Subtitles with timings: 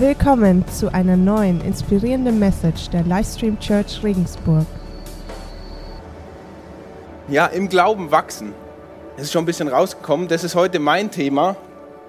[0.00, 4.64] Willkommen zu einer neuen inspirierenden Message der Livestream Church Regensburg.
[7.26, 8.54] Ja, im Glauben wachsen.
[9.16, 10.28] Das ist schon ein bisschen rausgekommen.
[10.28, 11.56] Das ist heute mein Thema.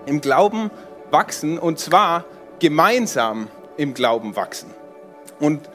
[0.06, 0.70] Im Glauben
[1.10, 2.26] wachsen und zwar
[2.60, 4.70] gemeinsam im Glauben wachsen.
[5.40, 5.68] Und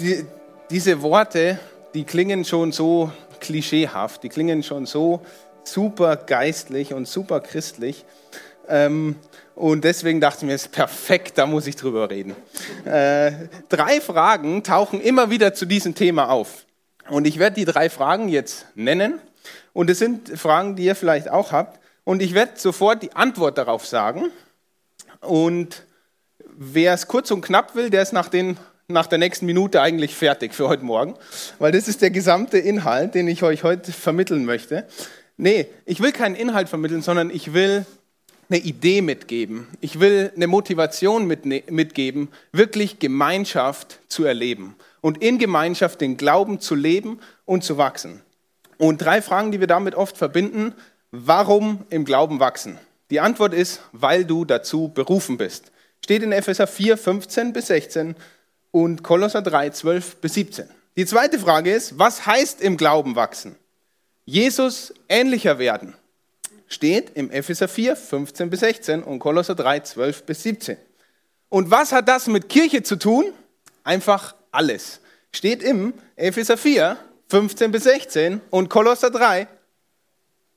[0.00, 0.24] die,
[0.70, 1.58] diese Worte,
[1.92, 5.20] die klingen schon so klischeehaft, die klingen schon so
[5.64, 8.06] super geistlich und super christlich.
[8.68, 9.16] Ähm,
[9.54, 12.34] und deswegen dachte ich mir, es ist perfekt, da muss ich drüber reden.
[12.84, 13.32] Äh,
[13.68, 16.64] drei Fragen tauchen immer wieder zu diesem Thema auf.
[17.08, 19.20] Und ich werde die drei Fragen jetzt nennen.
[19.72, 21.80] Und es sind Fragen, die ihr vielleicht auch habt.
[22.04, 24.30] Und ich werde sofort die Antwort darauf sagen.
[25.20, 25.84] Und
[26.56, 28.56] wer es kurz und knapp will, der ist nach, den,
[28.88, 31.14] nach der nächsten Minute eigentlich fertig für heute Morgen.
[31.58, 34.86] Weil das ist der gesamte Inhalt, den ich euch heute vermitteln möchte.
[35.36, 37.86] Nee, ich will keinen Inhalt vermitteln, sondern ich will
[38.48, 39.66] eine Idee mitgeben.
[39.80, 46.74] Ich will eine Motivation mitgeben, wirklich Gemeinschaft zu erleben und in Gemeinschaft den Glauben zu
[46.74, 48.20] leben und zu wachsen.
[48.78, 50.74] Und drei Fragen, die wir damit oft verbinden.
[51.10, 52.78] Warum im Glauben wachsen?
[53.10, 55.70] Die Antwort ist, weil du dazu berufen bist.
[56.02, 58.16] Steht in Epheser 4, 15 bis 16
[58.72, 60.68] und Kolosser 3, 12 bis 17.
[60.96, 63.56] Die zweite Frage ist, was heißt im Glauben wachsen?
[64.24, 65.94] Jesus ähnlicher werden
[66.74, 70.76] steht im Epheser 4, 15 bis 16 und Kolosser 3, 12 bis 17.
[71.48, 73.32] Und was hat das mit Kirche zu tun?
[73.84, 75.00] Einfach alles.
[75.32, 76.96] Steht im Epheser 4,
[77.28, 79.46] 15 bis 16 und Kolosser 3,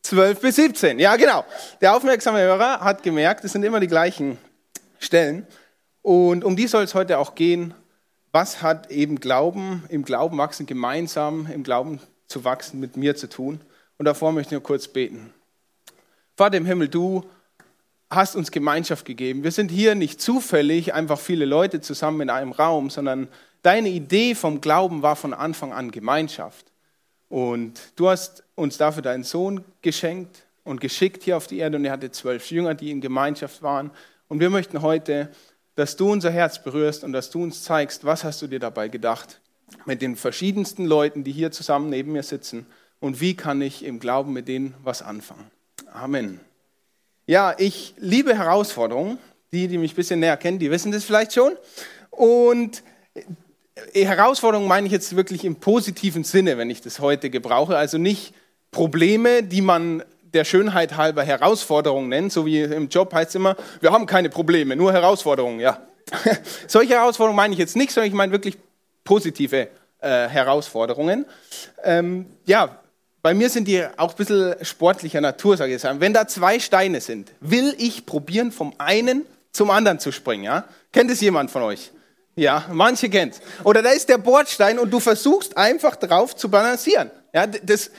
[0.02, 1.00] 12 bis 17.
[1.00, 1.46] Ja, genau.
[1.82, 4.38] Der aufmerksame Hörer hat gemerkt, es sind immer die gleichen
[5.00, 5.46] Stellen.
[6.02, 7.74] Und um die soll es heute auch gehen.
[8.32, 13.30] Was hat eben Glauben, im Glauben wachsen, gemeinsam im Glauben zu wachsen mit mir zu
[13.30, 13.62] tun?
[13.98, 15.34] Und davor möchte ich nur kurz beten.
[16.38, 17.24] Vater im Himmel, du
[18.12, 19.44] hast uns Gemeinschaft gegeben.
[19.44, 23.28] Wir sind hier nicht zufällig einfach viele Leute zusammen in einem Raum, sondern
[23.64, 26.68] deine Idee vom Glauben war von Anfang an Gemeinschaft.
[27.28, 31.86] Und du hast uns dafür deinen Sohn geschenkt und geschickt hier auf die Erde und
[31.86, 33.90] er hatte zwölf Jünger, die in Gemeinschaft waren.
[34.28, 35.30] Und wir möchten heute,
[35.74, 38.90] dass du unser Herz berührst und dass du uns zeigst, was hast du dir dabei
[38.90, 39.42] gedacht
[39.86, 42.68] mit den verschiedensten Leuten, die hier zusammen neben mir sitzen
[43.00, 45.57] und wie kann ich im Glauben mit denen was anfangen.
[45.94, 46.40] Amen.
[47.26, 49.20] Ja, ich liebe Herausforderungen.
[49.54, 51.54] Die, die mich ein bisschen näher kennen, die wissen das vielleicht schon.
[52.10, 52.84] Und
[53.94, 57.78] äh, Herausforderungen meine ich jetzt wirklich im positiven Sinne, wenn ich das heute gebrauche.
[57.78, 58.34] Also nicht
[58.72, 60.04] Probleme, die man
[60.34, 64.30] der Schönheit halber Herausforderungen nennt, so wie im Job heißt es immer, wir haben keine
[64.30, 65.82] Probleme, nur Herausforderungen, ja.
[66.68, 68.58] Solche Herausforderungen meine ich jetzt nicht, sondern ich meine wirklich
[69.06, 71.26] positive äh, Herausforderungen.
[71.84, 72.78] Ähm, ja,
[73.28, 76.00] bei mir sind die auch ein bisschen sportlicher Natur, sage ich jetzt.
[76.00, 80.46] Wenn da zwei Steine sind, will ich probieren, vom einen zum anderen zu springen.
[80.46, 80.64] Ja?
[80.94, 81.92] Kennt es jemand von euch?
[82.38, 87.12] Ja, manche kennt Oder da ist der Bordstein und du versuchst einfach drauf zu balancieren.
[87.34, 87.92] Ja, das,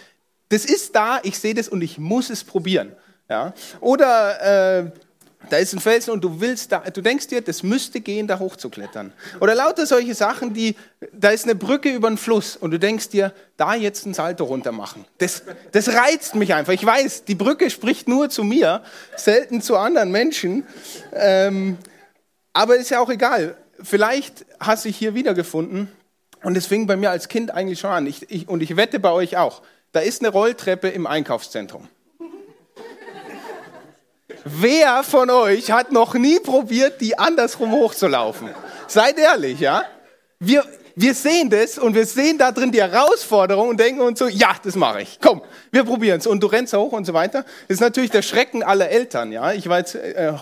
[0.48, 2.96] das ist da, ich sehe das und ich muss es probieren.
[3.28, 3.52] Ja?
[3.80, 4.90] Oder äh,
[5.50, 8.38] da ist ein Felsen und du willst da, du denkst dir, das müsste gehen, da
[8.38, 9.12] hochzuklettern.
[9.40, 10.74] Oder lauter solche Sachen, die,
[11.12, 14.44] da ist eine Brücke über einen Fluss und du denkst dir, da jetzt ein Salto
[14.44, 15.04] runter machen.
[15.18, 16.72] Das, das reizt mich einfach.
[16.72, 18.82] Ich weiß, die Brücke spricht nur zu mir,
[19.16, 20.66] selten zu anderen Menschen.
[21.14, 21.78] Ähm,
[22.52, 23.56] aber ist ja auch egal.
[23.82, 25.88] Vielleicht hast du dich hier wiedergefunden
[26.42, 28.06] und es fing bei mir als Kind eigentlich schon an.
[28.06, 29.62] Ich, ich, und ich wette bei euch auch.
[29.92, 31.88] Da ist eine Rolltreppe im Einkaufszentrum.
[34.50, 38.48] Wer von euch hat noch nie probiert, die andersrum hochzulaufen?
[38.86, 39.84] Seid ehrlich, ja?
[40.40, 40.64] Wir,
[40.94, 44.56] wir sehen das und wir sehen da drin die Herausforderung und denken uns so, ja,
[44.62, 45.18] das mache ich.
[45.20, 46.26] Komm, wir probieren es.
[46.26, 47.42] Und du rennst hoch und so weiter.
[47.42, 49.52] Das ist natürlich der Schrecken aller Eltern, ja?
[49.52, 50.32] Ich war jetzt äh,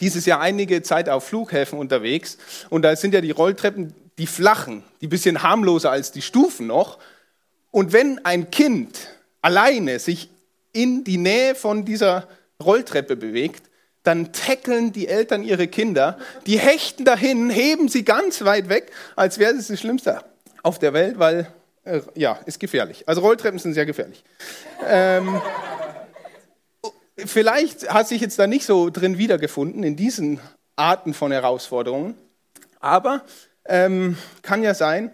[0.00, 2.38] dieses Jahr einige Zeit auf Flughäfen unterwegs
[2.68, 6.98] und da sind ja die Rolltreppen, die flachen, die bisschen harmloser als die Stufen noch.
[7.72, 8.96] Und wenn ein Kind
[9.42, 10.28] alleine sich
[10.72, 12.28] in die Nähe von dieser
[12.62, 13.70] Rolltreppe bewegt,
[14.02, 19.38] dann tackeln die Eltern ihre Kinder, die hechten dahin, heben sie ganz weit weg, als
[19.38, 20.22] wäre es das Schlimmste
[20.62, 21.48] auf der Welt, weil,
[21.84, 23.08] äh, ja, ist gefährlich.
[23.08, 24.24] Also Rolltreppen sind sehr gefährlich.
[24.86, 25.40] ähm,
[27.16, 30.40] vielleicht hat sich jetzt da nicht so drin wiedergefunden in diesen
[30.76, 32.14] Arten von Herausforderungen,
[32.80, 33.22] aber
[33.66, 35.10] ähm, kann ja sein,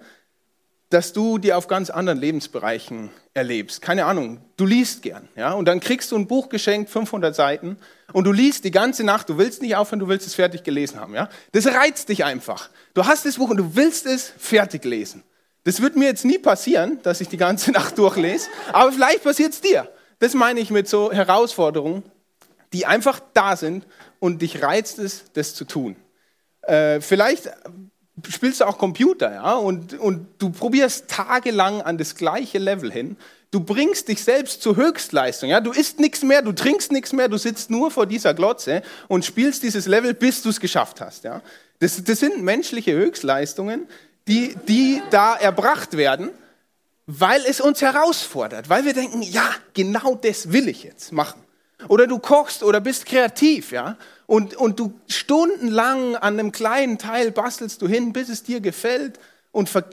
[0.90, 3.82] dass du die auf ganz anderen Lebensbereichen erlebst.
[3.82, 7.76] Keine Ahnung, du liest gern, ja, und dann kriegst du ein Buch geschenkt, 500 Seiten,
[8.12, 10.98] und du liest die ganze Nacht, du willst nicht aufhören, du willst es fertig gelesen
[10.98, 11.28] haben, ja.
[11.52, 12.70] Das reizt dich einfach.
[12.94, 15.22] Du hast das Buch und du willst es fertig lesen.
[15.64, 19.52] Das wird mir jetzt nie passieren, dass ich die ganze Nacht durchlese, aber vielleicht passiert
[19.52, 19.88] es dir.
[20.18, 22.02] Das meine ich mit so Herausforderungen,
[22.72, 23.86] die einfach da sind
[24.18, 25.96] und dich reizt es, das zu tun.
[26.62, 27.50] Äh, vielleicht
[28.28, 33.16] spielst du auch Computer, ja, und, und du probierst tagelang an das gleiche Level hin.
[33.50, 35.60] Du bringst dich selbst zur Höchstleistung, ja.
[35.60, 39.24] Du isst nichts mehr, du trinkst nichts mehr, du sitzt nur vor dieser Glotze und
[39.24, 41.42] spielst dieses Level, bis du es geschafft hast, ja.
[41.78, 43.86] Das, das sind menschliche Höchstleistungen,
[44.28, 46.30] die, die da erbracht werden,
[47.06, 51.40] weil es uns herausfordert, weil wir denken, ja, genau das will ich jetzt machen.
[51.88, 53.96] Oder du kochst oder bist kreativ, ja,
[54.26, 59.20] und, und du stundenlang an einem kleinen Teil bastelst du hin, bis es dir gefällt
[59.52, 59.84] und ver,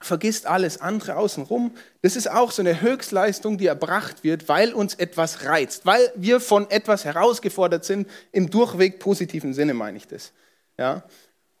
[0.00, 1.72] vergisst alles andere außenrum.
[2.00, 6.40] Das ist auch so eine Höchstleistung, die erbracht wird, weil uns etwas reizt, weil wir
[6.40, 10.32] von etwas herausgefordert sind, im durchweg positiven Sinne meine ich das.
[10.78, 11.04] Ja?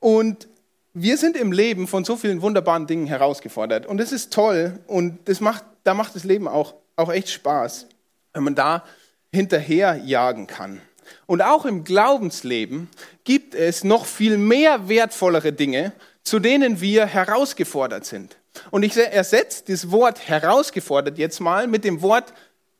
[0.00, 0.48] Und
[0.94, 3.86] wir sind im Leben von so vielen wunderbaren Dingen herausgefordert.
[3.86, 7.86] Und das ist toll und das macht, da macht das Leben auch, auch echt Spaß,
[8.34, 8.84] wenn man da
[9.32, 10.80] hinterherjagen kann.
[11.26, 12.88] Und auch im Glaubensleben
[13.24, 15.92] gibt es noch viel mehr wertvollere Dinge,
[16.22, 18.36] zu denen wir herausgefordert sind.
[18.70, 22.32] Und ich ersetze das Wort herausgefordert jetzt mal mit dem Wort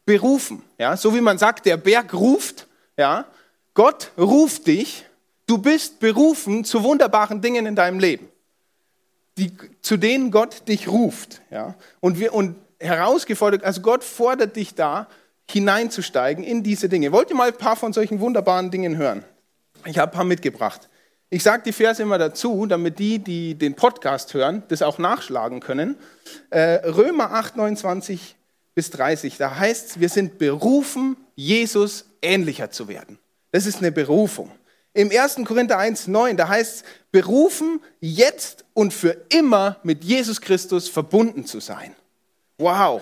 [0.05, 0.63] berufen.
[0.79, 2.67] Ja, so wie man sagt, der Berg ruft.
[2.97, 3.27] Ja,
[3.75, 5.07] Gott ruft dich
[5.47, 8.29] Du bist berufen zu wunderbaren Dingen in deinem Leben,
[9.37, 11.43] die, zu denen Gott dich ruft.
[11.51, 11.75] Ja?
[12.01, 15.09] Und, wir, und herausgefordert, also Gott fordert dich da,
[15.51, 17.13] hineinzusteigen in diese Dinge.
[17.13, 19.25] Wollt ihr mal ein paar von solchen wunderbaren Dingen hören?
[19.85, 20.89] Ich habe ein paar mitgebracht.
[21.31, 25.61] Ich sage die Verse immer dazu, damit die, die den Podcast hören, das auch nachschlagen
[25.61, 25.97] können.
[26.51, 28.37] Äh, Römer 8, 29
[28.75, 33.19] bis 30, da heißt es, wir sind berufen, Jesus ähnlicher zu werden.
[33.51, 34.51] Das ist eine Berufung.
[34.95, 35.41] Im 1.
[35.47, 41.47] Korinther 1, 9, da heißt es, berufen, jetzt und für immer mit Jesus Christus verbunden
[41.47, 41.95] zu sein.
[42.59, 43.01] Wow.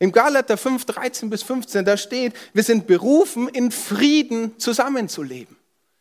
[0.00, 5.56] Im Galater 5, 13 bis 15, da steht, wir sind berufen, in Frieden zusammenzuleben.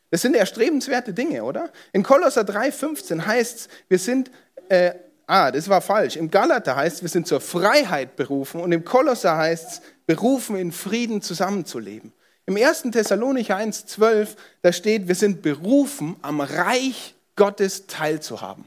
[0.09, 1.69] Das sind erstrebenswerte Dinge, oder?
[1.91, 4.31] In Kolosser 3, 15 heißt es, wir sind,
[4.69, 4.93] äh,
[5.27, 6.15] ah, das war falsch.
[6.15, 10.55] Im Galater heißt es, wir sind zur Freiheit berufen und im Kolosser heißt es, berufen,
[10.55, 12.13] in Frieden zusammenzuleben.
[12.45, 12.83] Im 1.
[12.93, 14.29] Thessalonicher 1,12,
[14.61, 18.63] da steht, wir sind berufen, am Reich Gottes teilzuhaben.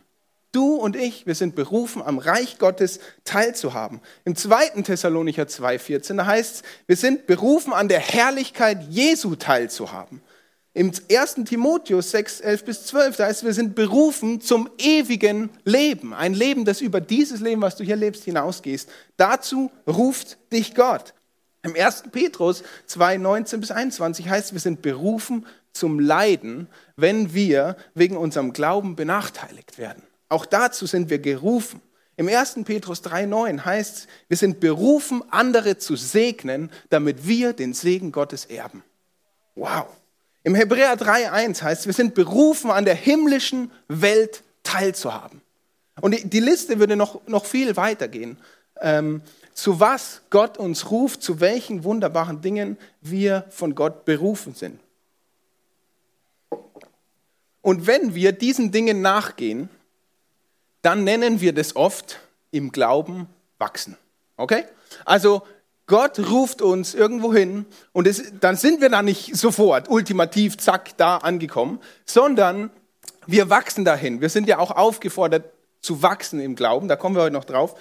[0.53, 4.01] Du und ich, wir sind berufen, am Reich Gottes teilzuhaben.
[4.25, 4.83] Im 2.
[4.83, 10.21] Thessalonicher 2,14, da heißt es, wir sind berufen, an der Herrlichkeit Jesu teilzuhaben.
[10.75, 11.35] Im 1.
[11.47, 16.13] Timotheus 6, 11 bis 12, da heißt es, wir sind berufen zum ewigen Leben.
[16.13, 18.91] Ein Leben, das über dieses Leben, was du hier lebst, hinausgehst.
[19.17, 21.15] Dazu ruft dich Gott.
[21.63, 22.05] Im 1.
[22.13, 28.53] Petrus 2, 19 bis 21 heißt, wir sind berufen zum Leiden, wenn wir wegen unserem
[28.53, 30.03] Glauben benachteiligt werden.
[30.33, 31.83] Auch dazu sind wir gerufen.
[32.17, 32.61] Im 1.
[32.65, 38.47] Petrus 3,9 heißt es, wir sind berufen, andere zu segnen, damit wir den Segen Gottes
[38.47, 38.83] erben.
[39.57, 39.89] Wow.
[40.43, 45.43] Im Hebräer 3,1 heißt es, wir sind berufen, an der himmlischen Welt teilzuhaben.
[46.01, 48.39] Und die, die Liste würde noch, noch viel weitergehen.
[48.81, 49.21] Ähm,
[49.53, 54.81] zu was Gott uns ruft, zu welchen wunderbaren Dingen wir von Gott berufen sind.
[57.61, 59.69] Und wenn wir diesen Dingen nachgehen,
[60.83, 62.19] dann nennen wir das oft
[62.51, 63.97] im Glauben wachsen.
[64.37, 64.65] Okay?
[65.05, 65.43] Also
[65.87, 70.97] Gott ruft uns irgendwo hin und es, dann sind wir da nicht sofort ultimativ, zack,
[70.97, 72.71] da angekommen, sondern
[73.27, 74.21] wir wachsen dahin.
[74.21, 77.75] Wir sind ja auch aufgefordert zu wachsen im Glauben, da kommen wir heute noch drauf.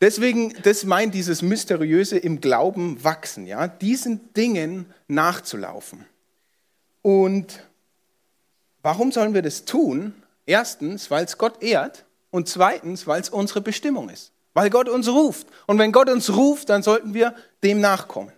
[0.00, 6.04] Deswegen, das meint dieses mysteriöse im Glauben wachsen, ja, diesen Dingen nachzulaufen.
[7.02, 7.66] Und
[8.82, 10.12] warum sollen wir das tun?
[10.44, 14.32] Erstens, weil es Gott ehrt und zweitens, weil es unsere Bestimmung ist.
[14.54, 15.46] Weil Gott uns ruft.
[15.66, 18.32] Und wenn Gott uns ruft, dann sollten wir dem nachkommen.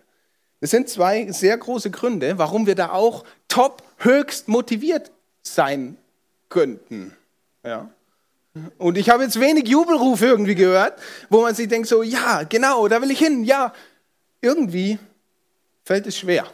[0.61, 5.11] Das sind zwei sehr große Gründe, warum wir da auch top höchst motiviert
[5.43, 5.97] sein
[6.49, 7.17] könnten.
[7.65, 7.89] Ja.
[8.79, 12.87] Und ich habe jetzt wenig Jubelrufe irgendwie gehört, wo man sich denkt so, ja, genau,
[12.89, 13.73] da will ich hin, ja.
[14.41, 14.99] Irgendwie
[15.85, 16.47] fällt es schwer.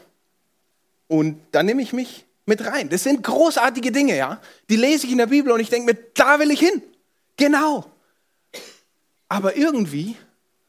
[1.09, 2.89] Und da nehme ich mich mit rein.
[2.89, 4.41] Das sind großartige Dinge, ja.
[4.69, 6.83] Die lese ich in der Bibel und ich denke mir, da will ich hin.
[7.41, 7.87] Genau.
[9.31, 10.15] Aber irgendwie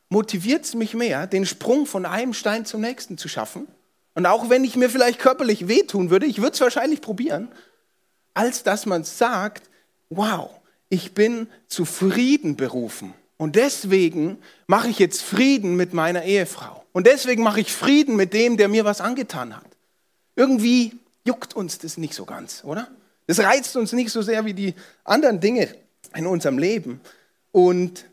[0.07, 3.67] motiviert es mich mehr, den Sprung von einem Stein zum nächsten zu schaffen.
[4.15, 7.49] Und auch wenn ich mir vielleicht körperlich wehtun würde, ich würde es wahrscheinlich probieren,
[8.33, 9.69] als dass man sagt,
[10.09, 10.49] wow,
[10.87, 13.13] ich bin zu Frieden berufen.
[13.35, 16.85] Und deswegen mache ich jetzt Frieden mit meiner Ehefrau.
[16.93, 19.67] Und deswegen mache ich Frieden mit dem, der mir was angetan hat.
[20.37, 20.93] Irgendwie
[21.25, 22.87] juckt uns das nicht so ganz, oder?
[23.27, 24.73] Das reizt uns nicht so sehr wie die
[25.03, 25.75] anderen Dinge
[26.15, 27.01] in unserem Leben.
[27.51, 28.05] Und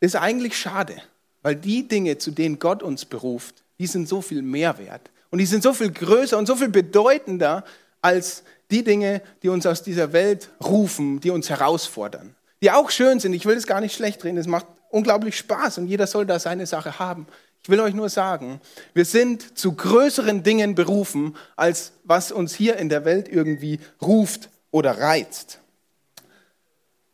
[0.00, 0.96] ist eigentlich schade,
[1.42, 5.10] weil die Dinge, zu denen Gott uns beruft, die sind so viel mehr wert.
[5.30, 7.64] Und die sind so viel größer und so viel bedeutender
[8.02, 13.18] als Die Dinge, die uns aus dieser Welt rufen, die uns herausfordern, die auch schön
[13.18, 13.32] sind.
[13.32, 14.38] Ich will das gar nicht schlecht reden.
[14.38, 17.26] Es macht unglaublich Spaß und jeder soll da seine Sache haben.
[17.62, 18.60] Ich will euch nur sagen,
[18.94, 24.50] wir sind zu größeren Dingen berufen, als was uns hier in der Welt irgendwie ruft
[24.70, 25.58] oder reizt.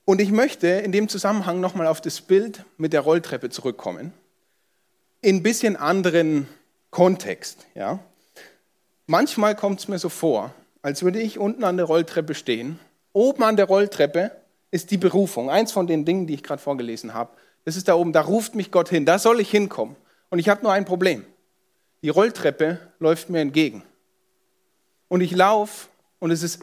[0.06, 4.12] Und ich möchte in dem Zusammenhang nochmal auf das Bild mit der Rolltreppe zurückkommen.
[5.20, 6.46] In ein bisschen anderen
[6.90, 7.66] Kontext.
[7.74, 7.98] Ja?
[9.06, 12.78] Manchmal kommt es mir so vor, als würde ich unten an der Rolltreppe stehen.
[13.12, 14.30] Oben an der Rolltreppe
[14.70, 15.50] ist die Berufung.
[15.50, 17.32] Eins von den Dingen, die ich gerade vorgelesen habe.
[17.64, 19.96] Das ist da oben, da ruft mich Gott hin, da soll ich hinkommen.
[20.30, 21.26] Und ich habe nur ein Problem.
[22.02, 23.82] Die Rolltreppe läuft mir entgegen.
[25.08, 25.88] Und ich laufe
[26.20, 26.62] und es ist,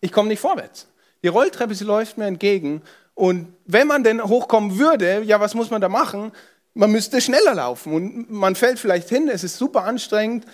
[0.00, 0.88] ich komme nicht vorwärts.
[1.22, 2.82] Die Rolltreppe, sie läuft mir entgegen.
[3.14, 6.32] Und wenn man denn hochkommen würde, ja, was muss man da machen?
[6.74, 10.46] Man müsste schneller laufen und man fällt vielleicht hin, es ist super anstrengend,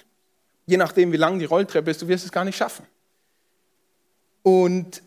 [0.65, 2.87] je nachdem, wie lang die Rolltreppe ist, du wirst es gar nicht schaffen.
[4.43, 5.03] Und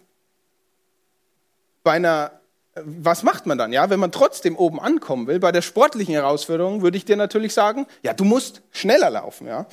[1.83, 2.39] bei einer
[2.85, 3.73] was macht man dann?
[3.73, 7.53] Ja, wenn man trotzdem oben ankommen will, bei der sportlichen Herausforderung würde ich dir natürlich
[7.53, 9.65] sagen, ja, du musst schneller laufen, ja.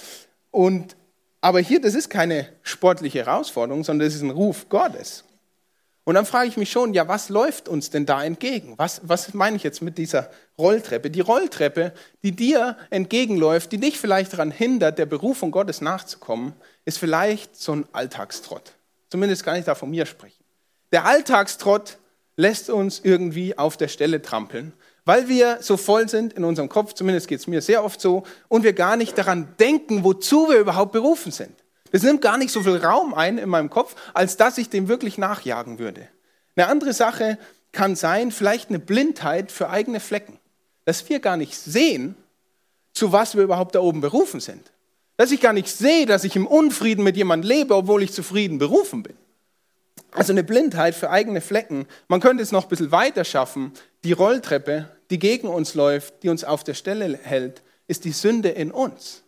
[0.50, 0.96] Und
[1.40, 5.24] aber hier, das ist keine sportliche Herausforderung, sondern das ist ein Ruf Gottes.
[6.06, 8.74] Und dann frage ich mich schon, ja, was läuft uns denn da entgegen?
[8.76, 11.10] Was, was meine ich jetzt mit dieser Rolltreppe?
[11.10, 16.52] Die Rolltreppe, die dir entgegenläuft, die dich vielleicht daran hindert, der Berufung Gottes nachzukommen,
[16.84, 18.74] ist vielleicht so ein Alltagstrott.
[19.10, 20.44] Zumindest kann ich da von mir sprechen.
[20.92, 21.98] Der Alltagstrott
[22.36, 26.92] lässt uns irgendwie auf der Stelle trampeln, weil wir so voll sind in unserem Kopf,
[26.92, 30.60] zumindest geht es mir sehr oft so, und wir gar nicht daran denken, wozu wir
[30.60, 31.64] überhaupt berufen sind.
[31.92, 34.88] Das nimmt gar nicht so viel Raum ein in meinem Kopf, als dass ich dem
[34.88, 36.08] wirklich nachjagen würde.
[36.56, 37.38] Eine andere Sache
[37.72, 40.38] kann sein, vielleicht eine Blindheit für eigene Flecken.
[40.84, 42.16] Dass wir gar nicht sehen,
[42.92, 44.72] zu was wir überhaupt da oben berufen sind.
[45.16, 48.58] Dass ich gar nicht sehe, dass ich im Unfrieden mit jemandem lebe, obwohl ich zufrieden
[48.58, 49.16] berufen bin.
[50.12, 51.86] Also eine Blindheit für eigene Flecken.
[52.08, 53.72] Man könnte es noch ein bisschen weiter schaffen.
[54.04, 58.48] Die Rolltreppe, die gegen uns läuft, die uns auf der Stelle hält, ist die Sünde
[58.48, 59.22] in uns.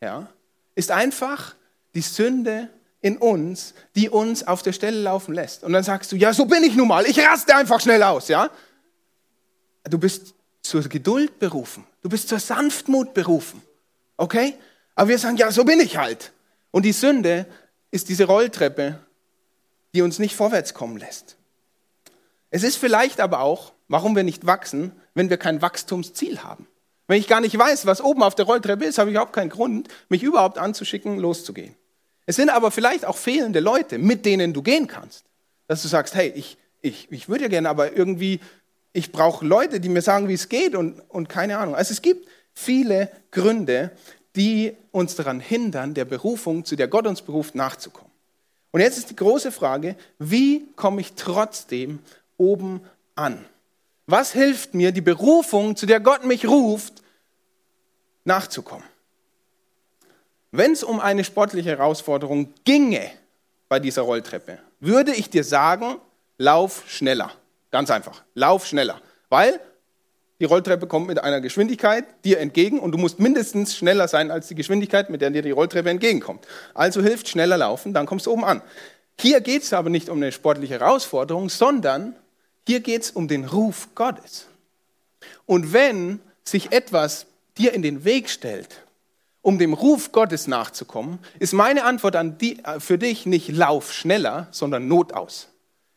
[0.00, 0.28] Ja?
[0.74, 1.54] Ist einfach
[1.94, 2.68] die Sünde
[3.00, 5.64] in uns, die uns auf der Stelle laufen lässt.
[5.64, 7.04] Und dann sagst du, ja, so bin ich nun mal.
[7.04, 8.50] Ich raste einfach schnell aus, ja?
[9.84, 11.84] Du bist zur Geduld berufen.
[12.02, 13.60] Du bist zur Sanftmut berufen.
[14.16, 14.54] Okay?
[14.94, 16.32] Aber wir sagen, ja, so bin ich halt.
[16.70, 17.46] Und die Sünde
[17.90, 19.00] ist diese Rolltreppe,
[19.94, 21.36] die uns nicht vorwärts kommen lässt.
[22.50, 26.66] Es ist vielleicht aber auch, warum wir nicht wachsen, wenn wir kein Wachstumsziel haben.
[27.08, 29.50] Wenn ich gar nicht weiß, was oben auf der Rolltreppe ist, habe ich überhaupt keinen
[29.50, 31.74] Grund, mich überhaupt anzuschicken, loszugehen.
[32.26, 35.24] Es sind aber vielleicht auch fehlende Leute, mit denen du gehen kannst.
[35.66, 38.40] Dass du sagst, hey, ich, ich, ich würde ja gerne, aber irgendwie,
[38.92, 41.74] ich brauche Leute, die mir sagen, wie es geht und, und keine Ahnung.
[41.74, 43.90] Also es gibt viele Gründe,
[44.36, 48.10] die uns daran hindern, der Berufung, zu der Gott uns beruft, nachzukommen.
[48.70, 51.98] Und jetzt ist die große Frage, wie komme ich trotzdem
[52.38, 52.80] oben
[53.14, 53.44] an?
[54.06, 57.02] Was hilft mir, die Berufung, zu der Gott mich ruft,
[58.24, 58.84] nachzukommen?
[60.54, 63.10] Wenn es um eine sportliche Herausforderung ginge
[63.70, 65.96] bei dieser Rolltreppe, würde ich dir sagen,
[66.36, 67.32] lauf schneller.
[67.70, 69.00] Ganz einfach, lauf schneller.
[69.30, 69.58] Weil
[70.40, 74.48] die Rolltreppe kommt mit einer Geschwindigkeit dir entgegen und du musst mindestens schneller sein als
[74.48, 76.46] die Geschwindigkeit, mit der dir die Rolltreppe entgegenkommt.
[76.74, 78.60] Also hilft schneller laufen, dann kommst du oben an.
[79.18, 82.14] Hier geht es aber nicht um eine sportliche Herausforderung, sondern
[82.66, 84.48] hier geht es um den Ruf Gottes.
[85.46, 87.24] Und wenn sich etwas
[87.56, 88.82] dir in den Weg stellt,
[89.42, 94.48] um dem Ruf Gottes nachzukommen, ist meine Antwort an die, für dich nicht lauf schneller,
[94.52, 95.48] sondern Not aus.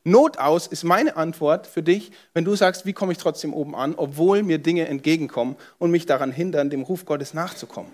[0.03, 3.75] Not aus ist meine Antwort für dich, wenn du sagst, wie komme ich trotzdem oben
[3.75, 7.91] an, obwohl mir Dinge entgegenkommen und mich daran hindern, dem Ruf Gottes nachzukommen.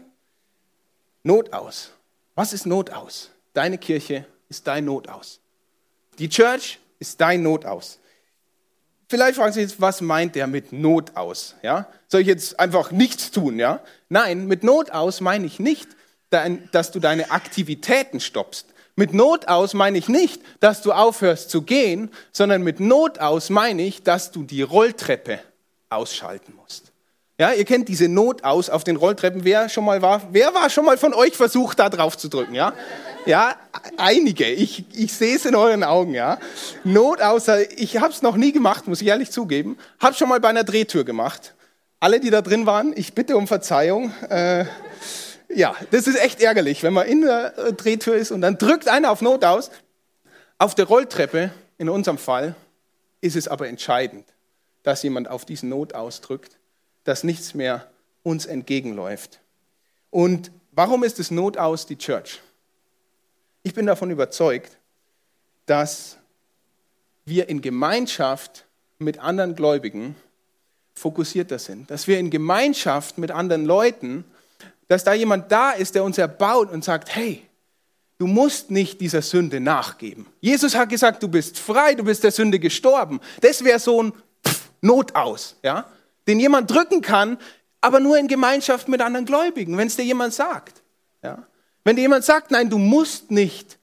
[1.24, 1.92] Not aus.
[2.36, 3.30] Was ist Not aus?
[3.54, 5.40] Deine Kirche ist dein Not aus.
[6.20, 8.00] Die Church ist dein Not aus.
[9.08, 11.56] Vielleicht fragen Sie jetzt, was meint der mit Not aus?
[11.64, 11.88] Ja?
[12.08, 13.60] Soll ich jetzt einfach nichts tun?
[13.60, 13.82] Ja?
[14.12, 15.88] Nein, mit Not aus meine ich nicht,
[16.74, 18.66] dass du deine Aktivitäten stoppst,
[18.98, 23.50] mit Not aus meine ich nicht, dass du aufhörst zu gehen, sondern mit Not aus
[23.50, 25.40] meine ich, dass du die Rolltreppe
[25.90, 26.92] ausschalten musst.
[27.40, 29.46] Ja, ihr kennt diese Not aus auf den Rolltreppen.
[29.46, 32.54] Wer schon mal war, wer war schon mal von euch versucht, da drauf zu drücken?
[32.54, 32.74] Ja,
[33.26, 33.56] ja,
[33.96, 34.46] einige.
[34.50, 36.14] Ich, ich sehe es in euren Augen.
[36.14, 36.38] Ja,
[36.84, 37.48] Not aus.
[37.78, 39.78] Ich habe es noch nie gemacht, muss ich ehrlich zugeben.
[40.02, 41.54] Habe schon mal bei einer Drehtür gemacht.
[42.02, 44.12] Alle, die da drin waren, ich bitte um Verzeihung.
[44.28, 44.66] Äh,
[45.50, 48.88] ja, das ist echt ärgerlich, wenn man in der äh, Drehtür ist und dann drückt
[48.88, 49.70] einer auf Not aus.
[50.58, 52.56] Auf der Rolltreppe, in unserem Fall,
[53.22, 54.26] ist es aber entscheidend,
[54.82, 56.58] dass jemand auf diesen Not ausdrückt,
[57.04, 57.88] dass nichts mehr
[58.24, 59.40] uns entgegenläuft.
[60.10, 62.42] Und warum ist es Not aus die Church?
[63.62, 64.76] Ich bin davon überzeugt,
[65.68, 66.18] dass
[67.26, 68.66] wir in Gemeinschaft
[68.98, 70.16] mit anderen Gläubigen
[71.02, 74.24] fokussierter sind, dass wir in Gemeinschaft mit anderen Leuten,
[74.88, 77.42] dass da jemand da ist, der uns erbaut und sagt, hey,
[78.20, 80.28] du musst nicht dieser Sünde nachgeben.
[80.42, 83.20] Jesus hat gesagt, du bist frei, du bist der Sünde gestorben.
[83.42, 84.14] Das wäre so ein
[84.46, 85.86] Pff, Notaus, ja,
[86.28, 87.40] den jemand drücken kann,
[87.82, 90.84] aber nur in Gemeinschaft mit anderen Gläubigen, wenn es dir jemand sagt.
[91.24, 91.48] Ja?
[91.84, 93.80] Wenn dir jemand sagt, nein, du musst nicht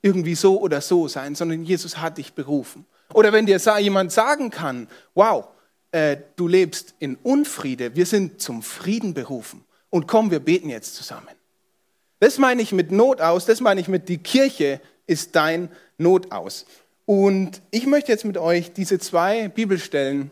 [0.00, 2.86] irgendwie so oder so sein, sondern Jesus hat dich berufen.
[3.12, 5.48] Oder wenn dir jemand sagen kann, wow,
[5.92, 10.94] äh, du lebst in Unfriede, wir sind zum Frieden berufen und komm, wir beten jetzt
[10.94, 11.28] zusammen.
[12.18, 16.32] Das meine ich mit Not aus, das meine ich mit die Kirche ist dein Not
[16.32, 16.66] aus.
[17.04, 20.30] Und ich möchte jetzt mit euch diese zwei Bibelstellen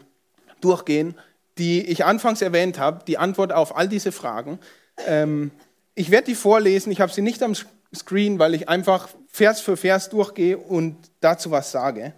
[0.61, 1.15] durchgehen,
[1.59, 4.59] die ich anfangs erwähnt habe, die Antwort auf all diese Fragen.
[5.07, 5.51] Ähm,
[5.95, 7.55] ich werde die vorlesen, ich habe sie nicht am
[7.95, 12.15] Screen, weil ich einfach Vers für Vers durchgehe und dazu was sage.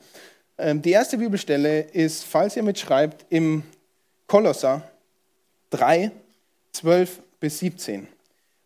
[0.59, 3.63] Ähm, die erste Bibelstelle ist, falls ihr mitschreibt, im
[4.27, 4.89] Kolosser
[5.71, 6.11] 3,
[6.73, 8.07] 12 bis 17.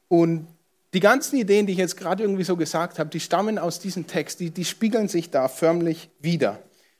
[0.09, 0.47] Und
[0.95, 4.07] die ganzen Ideen, die ich jetzt gerade irgendwie so gesagt habe, die stammen aus diesem
[4.07, 6.59] Text, die, die spiegeln sich da förmlich wieder.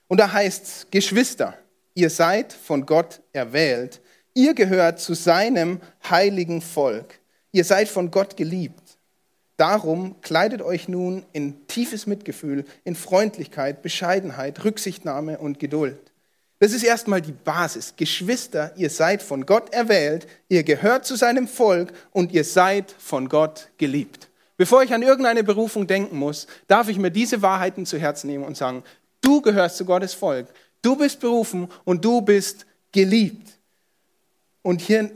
[0.09, 1.57] Und da heißt es, Geschwister,
[1.95, 4.01] ihr seid von Gott erwählt,
[4.35, 7.19] ihr gehört zu seinem heiligen Volk,
[7.53, 8.83] ihr seid von Gott geliebt.
[9.57, 15.99] Darum kleidet euch nun in tiefes Mitgefühl, in Freundlichkeit, Bescheidenheit, Rücksichtnahme und Geduld.
[16.59, 17.95] Das ist erstmal die Basis.
[17.97, 23.29] Geschwister, ihr seid von Gott erwählt, ihr gehört zu seinem Volk und ihr seid von
[23.29, 24.29] Gott geliebt.
[24.57, 28.45] Bevor ich an irgendeine Berufung denken muss, darf ich mir diese Wahrheiten zu Herzen nehmen
[28.45, 28.83] und sagen,
[29.21, 30.49] du gehörst zu Gottes Volk,
[30.81, 33.53] du bist berufen und du bist geliebt.
[34.63, 35.11] Und hier,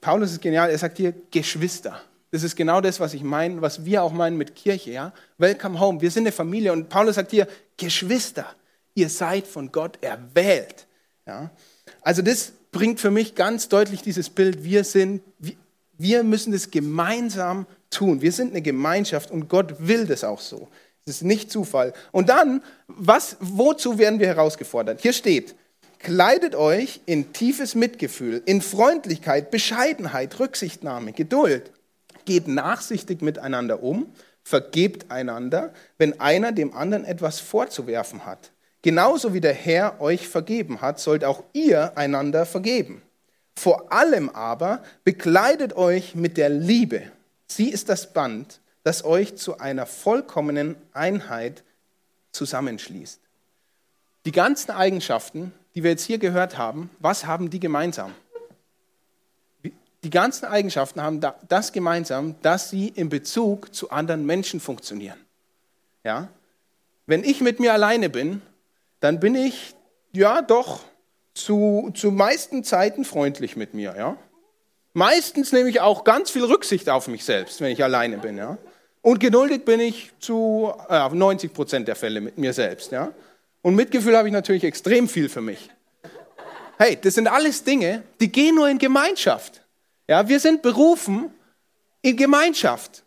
[0.00, 2.02] Paulus ist genial, er sagt hier Geschwister.
[2.30, 4.92] Das ist genau das, was ich meine, was wir auch meinen mit Kirche.
[4.92, 5.12] Ja?
[5.38, 6.00] Welcome home.
[6.00, 6.72] Wir sind eine Familie.
[6.72, 8.46] Und Paulus sagt hier, Geschwister,
[8.94, 10.86] ihr seid von Gott erwählt.
[11.26, 11.50] Ja?
[12.02, 15.22] Also das bringt für mich ganz deutlich dieses Bild, wir sind,
[15.98, 18.22] wir müssen das gemeinsam tun.
[18.22, 20.68] Wir sind eine Gemeinschaft und Gott will das auch so.
[21.04, 21.92] Das ist nicht Zufall.
[22.12, 25.00] Und dann, was, wozu werden wir herausgefordert?
[25.00, 25.56] Hier steht,
[25.98, 31.72] kleidet euch in tiefes Mitgefühl, in Freundlichkeit, Bescheidenheit, Rücksichtnahme, Geduld
[32.24, 38.50] geht nachsichtig miteinander um, vergebt einander, wenn einer dem anderen etwas vorzuwerfen hat.
[38.82, 43.02] Genauso wie der Herr euch vergeben hat, sollt auch ihr einander vergeben.
[43.54, 47.02] Vor allem aber bekleidet euch mit der Liebe.
[47.46, 51.62] Sie ist das Band, das euch zu einer vollkommenen Einheit
[52.32, 53.20] zusammenschließt.
[54.24, 58.14] Die ganzen Eigenschaften, die wir jetzt hier gehört haben, was haben die gemeinsam?
[60.02, 65.18] Die ganzen Eigenschaften haben das gemeinsam, dass sie in Bezug zu anderen Menschen funktionieren.
[66.04, 66.28] Ja?
[67.06, 68.40] Wenn ich mit mir alleine bin,
[69.00, 69.74] dann bin ich
[70.12, 70.80] ja doch
[71.34, 73.94] zu, zu meisten Zeiten freundlich mit mir.
[73.96, 74.16] Ja?
[74.94, 78.38] Meistens nehme ich auch ganz viel Rücksicht auf mich selbst, wenn ich alleine bin.
[78.38, 78.56] Ja?
[79.02, 82.90] Und geduldig bin ich zu äh, 90 Prozent der Fälle mit mir selbst.
[82.90, 83.12] Ja?
[83.62, 85.70] Und Mitgefühl habe ich natürlich extrem viel für mich.
[86.78, 89.59] Hey, das sind alles Dinge, die gehen nur in Gemeinschaft.
[90.10, 91.30] Ja, wir sind berufen
[92.02, 93.04] in Gemeinschaft.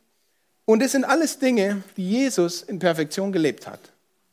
[0.63, 3.81] Und es sind alles Dinge, die Jesus in Perfektion gelebt hat.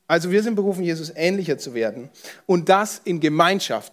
[0.07, 2.09] Also wir sind berufen, Jesus ähnlicher zu werden.
[2.45, 3.91] Und das in Gemeinschaft.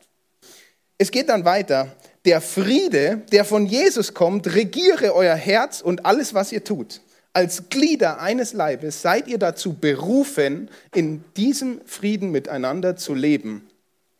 [0.97, 1.97] Es geht dann weiter.
[2.25, 7.01] Der Friede, der von Jesus kommt, regiere euer Herz und alles, was ihr tut.
[7.33, 13.69] Als Glieder eines Leibes seid ihr dazu berufen, in diesem Frieden miteinander zu leben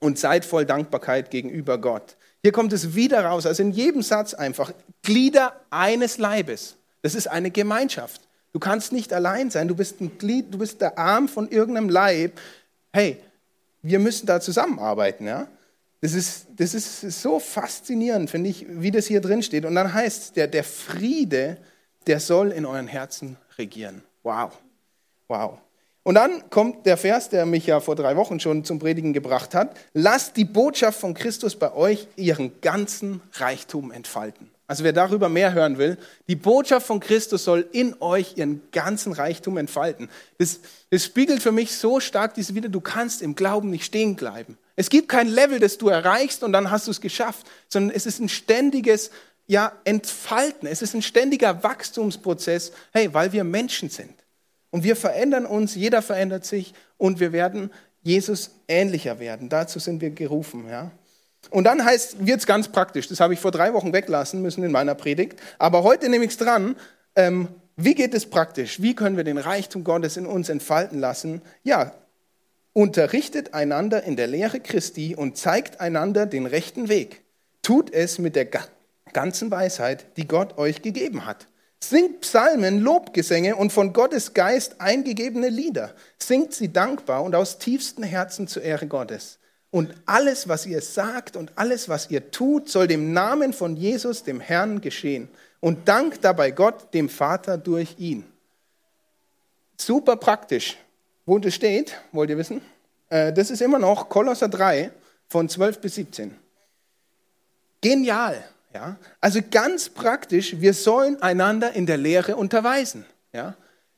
[0.01, 2.17] und seid voll Dankbarkeit gegenüber Gott.
[2.43, 4.73] Hier kommt es wieder raus, also in jedem Satz einfach,
[5.03, 6.77] Glieder eines Leibes.
[7.03, 8.23] Das ist eine Gemeinschaft.
[8.53, 11.89] Du kannst nicht allein sein, du bist ein Glied, du bist der Arm von irgendeinem
[11.89, 12.41] Leib.
[12.93, 13.19] Hey,
[13.83, 15.49] wir müssen da zusammenarbeiten, ja?
[16.01, 19.65] Das ist, das ist so faszinierend, finde ich, wie das hier drin steht.
[19.65, 21.59] Und dann heißt der, der Friede,
[22.07, 24.03] der soll in euren Herzen regieren.
[24.23, 24.53] Wow.
[25.27, 25.59] Wow.
[26.09, 29.55] Und dann kommt der Vers, der mich ja vor drei Wochen schon zum Predigen gebracht
[29.55, 29.77] hat.
[29.93, 34.51] Lasst die Botschaft von Christus bei euch ihren ganzen Reichtum entfalten.
[34.67, 39.13] Also wer darüber mehr hören will, die Botschaft von Christus soll in euch ihren ganzen
[39.13, 40.09] Reichtum entfalten.
[40.39, 44.17] Das, das spiegelt für mich so stark diese wieder, du kannst im Glauben nicht stehen
[44.17, 44.57] bleiben.
[44.77, 48.07] Es gibt kein Level, das du erreichst und dann hast du es geschafft, sondern es
[48.07, 49.11] ist ein ständiges
[49.47, 50.69] ja, Entfalten.
[50.69, 54.15] Es ist ein ständiger Wachstumsprozess, hey, weil wir Menschen sind.
[54.79, 57.73] Und wir verändern uns, jeder verändert sich und wir werden
[58.05, 59.49] Jesus ähnlicher werden.
[59.49, 60.69] Dazu sind wir gerufen.
[60.71, 60.93] Ja?
[61.51, 63.09] Und dann heißt, wird es ganz praktisch.
[63.09, 65.41] Das habe ich vor drei Wochen weglassen müssen in meiner Predigt.
[65.59, 66.77] Aber heute nehme ich es dran.
[67.17, 68.81] Ähm, Wie geht es praktisch?
[68.81, 71.43] Wie können wir den Reichtum Gottes in uns entfalten lassen?
[71.65, 71.93] Ja,
[72.73, 77.25] unterrichtet einander in der Lehre Christi und zeigt einander den rechten Weg.
[77.63, 78.47] Tut es mit der
[79.13, 81.49] ganzen Weisheit, die Gott euch gegeben hat.
[81.81, 85.95] Singt Psalmen, Lobgesänge und von Gottes Geist eingegebene Lieder.
[86.19, 89.39] Singt sie dankbar und aus tiefstem Herzen zur Ehre Gottes.
[89.71, 94.25] Und alles, was ihr sagt und alles, was ihr tut, soll dem Namen von Jesus,
[94.25, 95.29] dem Herrn, geschehen.
[95.61, 98.25] Und dankt dabei Gott, dem Vater, durch ihn.
[99.77, 100.77] Super praktisch.
[101.27, 102.63] Wo das steht, wollt ihr wissen?
[103.11, 104.91] Äh, das ist immer noch Kolosser 3
[105.29, 106.35] von 12 bis 17.
[107.81, 108.43] Genial.
[108.73, 108.97] Ja?
[109.21, 113.05] Also ganz praktisch, wir sollen einander in der Lehre unterweisen.
[113.33, 113.55] Ja?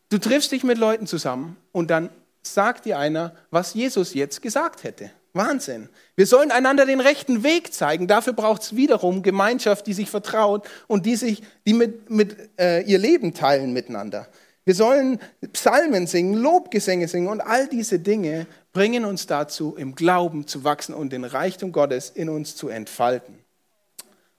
[0.08, 2.10] Du triffst dich mit Leuten zusammen und dann
[2.42, 5.10] sagt dir einer, was Jesus jetzt gesagt hätte.
[5.32, 5.88] Wahnsinn.
[6.16, 8.08] Wir sollen einander den rechten Weg zeigen.
[8.08, 12.82] Dafür braucht es wiederum Gemeinschaft, die sich vertraut und die, sich, die mit, mit äh,
[12.82, 14.26] ihr Leben teilen miteinander.
[14.64, 15.20] Wir sollen
[15.52, 20.94] Psalmen singen, Lobgesänge singen und all diese Dinge bringen uns dazu, im Glauben zu wachsen
[20.94, 23.38] und den Reichtum Gottes in uns zu entfalten.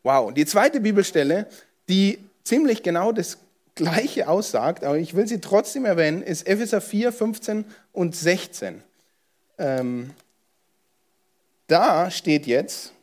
[0.04, 0.28] Wow.
[0.28, 1.48] Und die zweite Bibelstelle,
[1.90, 3.38] die ziemlich genau das
[3.76, 8.84] Gleiche aussagt, aber ich will sie trotzdem erwähnen, ist Epheser 4, 15 und 16.
[9.58, 10.12] Ähm,
[11.68, 12.94] da steht jetzt,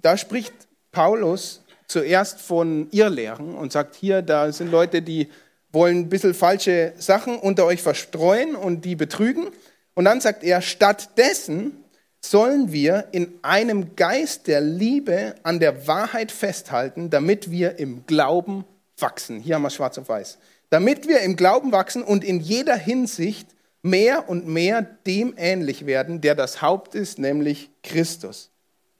[0.00, 0.52] da spricht
[0.92, 5.28] Paulus zuerst von Irrlehren und sagt, hier, da sind Leute, die
[5.72, 9.48] wollen ein bisschen falsche Sachen unter euch verstreuen und die betrügen.
[9.94, 11.81] Und dann sagt er, stattdessen
[12.24, 18.64] sollen wir in einem Geist der Liebe an der Wahrheit festhalten, damit wir im Glauben
[18.96, 19.40] wachsen.
[19.40, 20.38] Hier haben wir schwarz auf weiß.
[20.70, 23.48] Damit wir im Glauben wachsen und in jeder Hinsicht
[23.82, 28.50] mehr und mehr dem ähnlich werden, der das Haupt ist, nämlich Christus.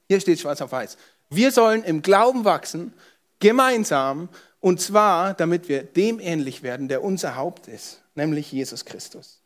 [0.09, 0.97] Hier steht schwarz auf weiß.
[1.29, 2.93] Wir sollen im Glauben wachsen,
[3.39, 9.41] gemeinsam, und zwar, damit wir dem ähnlich werden, der unser Haupt ist, nämlich Jesus Christus.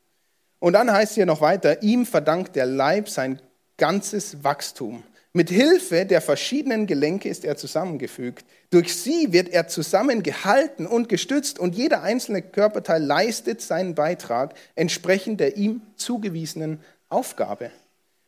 [0.60, 3.42] Und dann heißt hier noch weiter, ihm verdankt der Leib sein
[3.78, 5.04] ganzes Wachstum.
[5.34, 8.46] Mit Hilfe der verschiedenen Gelenke ist er zusammengefügt.
[8.72, 15.40] Durch sie wird er zusammengehalten und gestützt und jeder einzelne Körperteil leistet seinen Beitrag entsprechend
[15.40, 17.72] der ihm zugewiesenen Aufgabe.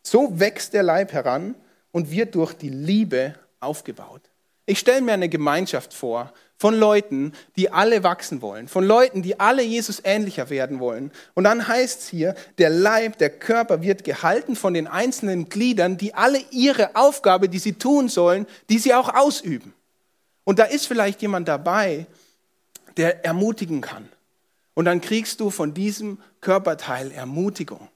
[0.03, 1.55] So wächst der Leib heran
[1.91, 4.21] und wird durch die Liebe aufgebaut.
[4.65, 9.39] Ich stelle mir eine Gemeinschaft vor von Leuten, die alle wachsen wollen, von Leuten, die
[9.39, 11.09] alle Jesus ähnlicher werden wollen.
[11.33, 15.97] Und dann heißt es hier, der Leib, der Körper wird gehalten von den einzelnen Gliedern,
[15.97, 19.73] die alle ihre Aufgabe, die sie tun sollen, die sie auch ausüben.
[20.43, 22.05] Und da ist vielleicht jemand dabei,
[22.97, 24.09] der ermutigen kann.
[24.73, 27.87] Und dann kriegst du von diesem Körperteil Ermutigung.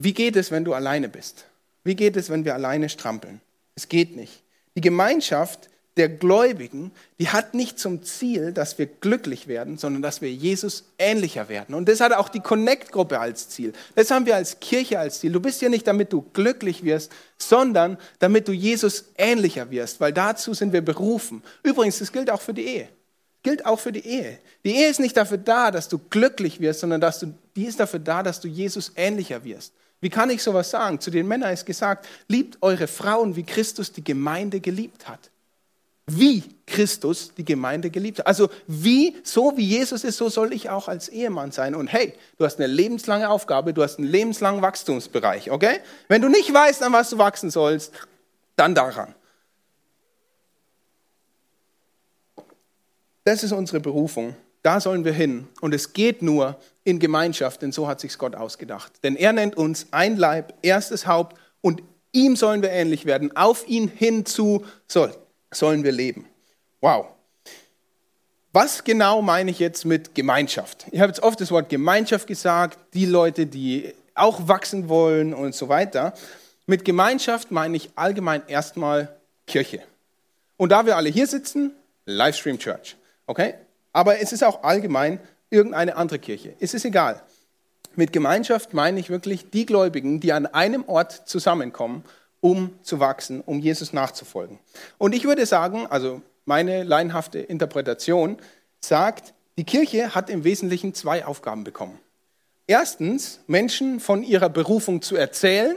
[0.00, 1.46] Wie geht es, wenn du alleine bist?
[1.84, 3.40] Wie geht es, wenn wir alleine strampeln?
[3.76, 4.42] Es geht nicht.
[4.74, 10.22] Die Gemeinschaft der Gläubigen, die hat nicht zum Ziel, dass wir glücklich werden, sondern dass
[10.22, 11.74] wir Jesus ähnlicher werden.
[11.74, 13.74] Und das hat auch die Connect-Gruppe als Ziel.
[13.94, 15.32] Das haben wir als Kirche als Ziel.
[15.32, 20.12] Du bist hier nicht, damit du glücklich wirst, sondern damit du Jesus ähnlicher wirst, weil
[20.12, 21.42] dazu sind wir berufen.
[21.62, 22.88] Übrigens, das gilt auch für die Ehe.
[23.42, 24.38] Gilt auch für die Ehe.
[24.64, 27.80] Die Ehe ist nicht dafür da, dass du glücklich wirst, sondern dass du, die ist
[27.80, 29.74] dafür da, dass du Jesus ähnlicher wirst.
[30.00, 31.00] Wie kann ich sowas sagen?
[31.00, 35.31] Zu den Männern ist gesagt, liebt eure Frauen, wie Christus die Gemeinde geliebt hat.
[36.06, 38.26] Wie Christus die Gemeinde geliebt hat.
[38.26, 41.74] Also wie, so wie Jesus ist, so soll ich auch als Ehemann sein.
[41.74, 45.80] Und hey, du hast eine lebenslange Aufgabe, du hast einen lebenslangen Wachstumsbereich, okay?
[46.08, 47.92] Wenn du nicht weißt, an was du wachsen sollst,
[48.56, 49.14] dann daran.
[53.24, 54.34] Das ist unsere Berufung.
[54.62, 55.48] Da sollen wir hin.
[55.60, 58.92] Und es geht nur in Gemeinschaft, denn so hat sich Gott ausgedacht.
[59.02, 63.36] Denn er nennt uns ein Leib, erstes Haupt und ihm sollen wir ähnlich werden.
[63.36, 65.14] Auf ihn hinzu soll,
[65.52, 66.26] sollen wir leben.
[66.80, 67.06] Wow.
[68.52, 70.86] Was genau meine ich jetzt mit Gemeinschaft?
[70.90, 75.54] Ich habe jetzt oft das Wort Gemeinschaft gesagt, die Leute, die auch wachsen wollen und
[75.54, 76.12] so weiter.
[76.66, 79.82] Mit Gemeinschaft meine ich allgemein erstmal Kirche.
[80.56, 81.72] Und da wir alle hier sitzen,
[82.04, 82.96] Livestream Church.
[83.26, 83.54] Okay?
[83.92, 85.18] Aber es ist auch allgemein
[85.50, 86.54] irgendeine andere Kirche.
[86.60, 87.22] Es ist egal.
[87.94, 92.04] Mit Gemeinschaft meine ich wirklich die Gläubigen, die an einem Ort zusammenkommen,
[92.42, 94.58] um zu wachsen, um Jesus nachzufolgen.
[94.98, 98.36] Und ich würde sagen, also meine laienhafte Interpretation
[98.80, 101.98] sagt, die Kirche hat im Wesentlichen zwei Aufgaben bekommen.
[102.66, 105.76] Erstens, Menschen von ihrer Berufung zu erzählen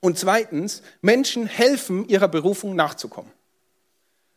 [0.00, 3.32] und zweitens, Menschen helfen, ihrer Berufung nachzukommen.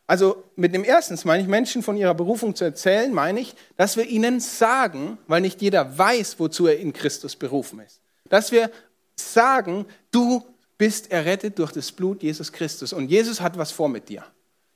[0.08, 3.98] Also mit dem ersten meine ich, Menschen von ihrer Berufung zu erzählen, meine ich, dass
[3.98, 8.00] wir ihnen sagen, weil nicht jeder weiß, wozu er in Christus berufen ist.
[8.30, 8.72] Dass wir
[9.16, 10.44] sagen, du
[10.82, 14.26] bist errettet durch das Blut Jesus Christus und Jesus hat was vor mit dir.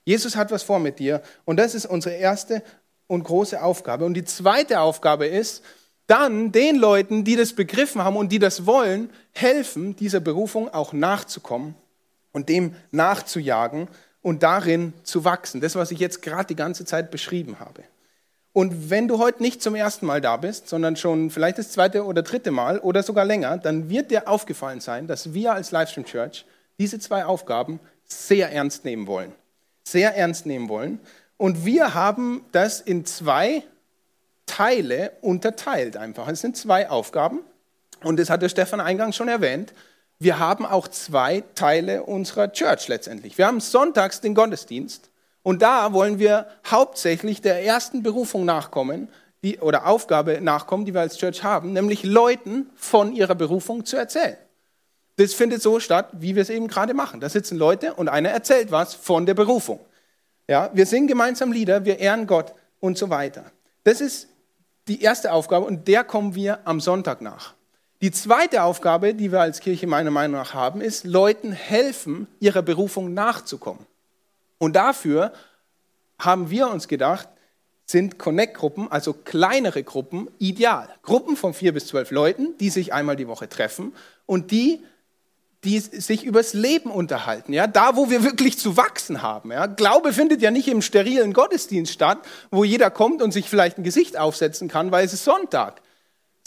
[0.04, 2.62] Jesus hat was vor mit dir und das ist unsere erste
[3.08, 4.06] und große Aufgabe.
[4.06, 5.64] Und die zweite Aufgabe ist,
[6.06, 10.94] dann den Leuten, die das begriffen haben und die das wollen, helfen, dieser Berufung auch
[10.94, 11.74] nachzukommen
[12.32, 13.88] und dem nachzujagen
[14.22, 15.60] und darin zu wachsen.
[15.60, 17.82] Das, was ich jetzt gerade die ganze Zeit beschrieben habe.
[18.56, 22.06] Und wenn du heute nicht zum ersten Mal da bist, sondern schon vielleicht das zweite
[22.06, 26.06] oder dritte Mal oder sogar länger, dann wird dir aufgefallen sein, dass wir als Livestream
[26.06, 26.46] Church
[26.80, 29.34] diese zwei Aufgaben sehr ernst nehmen wollen.
[29.84, 31.02] Sehr ernst nehmen wollen.
[31.36, 33.62] Und wir haben das in zwei
[34.46, 36.30] Teile unterteilt einfach.
[36.30, 37.42] Es sind zwei Aufgaben.
[38.04, 39.74] Und das hat der Stefan eingangs schon erwähnt.
[40.18, 43.38] Wir haben auch zwei Teile unserer Church letztendlich.
[43.38, 45.10] Wir haben sonntags den Gottesdienst
[45.46, 49.10] und da wollen wir hauptsächlich der ersten Berufung nachkommen,
[49.44, 53.96] die, oder Aufgabe nachkommen, die wir als Church haben, nämlich Leuten von ihrer Berufung zu
[53.96, 54.38] erzählen.
[55.18, 57.20] Das findet so statt, wie wir es eben gerade machen.
[57.20, 59.80] Da sitzen Leute und einer erzählt was von der Berufung.
[60.48, 63.52] Ja, wir singen gemeinsam Lieder, wir ehren Gott und so weiter.
[63.84, 64.28] Das ist
[64.88, 67.54] die erste Aufgabe und der kommen wir am Sonntag nach.
[68.02, 72.64] Die zweite Aufgabe, die wir als Kirche meiner Meinung nach haben, ist, Leuten helfen, ihrer
[72.64, 73.86] Berufung nachzukommen.
[74.66, 75.32] Und dafür
[76.18, 77.30] haben wir uns gedacht,
[77.86, 80.90] sind Connect-Gruppen, also kleinere Gruppen, ideal.
[81.04, 83.94] Gruppen von vier bis zwölf Leuten, die sich einmal die Woche treffen
[84.26, 84.84] und die
[85.64, 89.66] die sich übers Leben unterhalten, ja, da wo wir wirklich zu wachsen haben, ja.
[89.66, 92.20] Glaube findet ja nicht im sterilen Gottesdienst statt,
[92.52, 95.82] wo jeder kommt und sich vielleicht ein Gesicht aufsetzen kann, weil es ist Sonntag,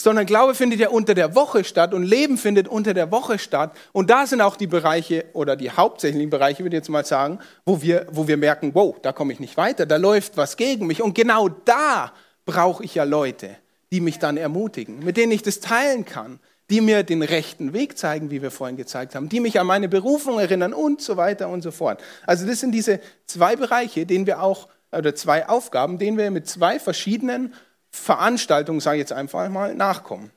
[0.00, 3.76] sondern Glaube findet ja unter der Woche statt und Leben findet unter der Woche statt
[3.92, 7.40] und da sind auch die Bereiche oder die hauptsächlichen Bereiche, würde ich jetzt mal sagen,
[7.66, 10.86] wo wir, wo wir merken, wow, da komme ich nicht weiter, da läuft was gegen
[10.86, 12.12] mich und genau da
[12.46, 13.56] brauche ich ja Leute,
[13.90, 16.38] die mich dann ermutigen, mit denen ich das teilen kann,
[16.70, 19.88] die mir den rechten Weg zeigen, wie wir vorhin gezeigt haben, die mich an meine
[19.88, 22.00] Berufung erinnern und so weiter und so fort.
[22.26, 26.46] Also das sind diese zwei Bereiche, denen wir auch, oder zwei Aufgaben, denen wir mit
[26.46, 27.54] zwei verschiedenen
[27.90, 30.30] Veranstaltungen, sage ich jetzt einfach mal, nachkommen.